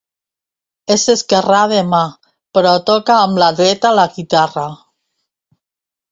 És 0.93 1.01
esquerrà 1.13 1.59
de 1.71 1.83
mà, 1.89 1.99
però 2.57 2.71
toca 2.87 3.17
amb 3.25 3.41
la 3.43 3.49
dreta 3.59 3.91
la 3.97 4.07
guitarra. 4.17 4.65